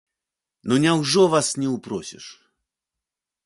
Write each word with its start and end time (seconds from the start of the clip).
Ну 0.71 0.79
няўжо 0.85 1.21
вас 1.35 1.47
не 1.65 1.77
ўпросіш?! 1.77 2.25